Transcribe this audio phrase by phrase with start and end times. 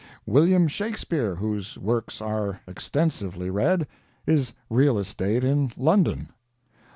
[0.25, 3.85] William Shakespeare, whose works are extensively read,
[4.25, 6.29] is real estate in London.